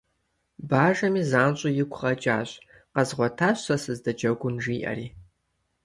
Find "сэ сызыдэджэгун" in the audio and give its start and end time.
3.65-4.55